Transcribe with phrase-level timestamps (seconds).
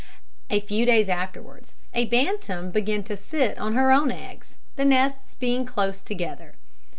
[0.49, 5.35] A few days afterwards, a bantam began to sit on her own eggs the nests
[5.35, 6.55] being close together.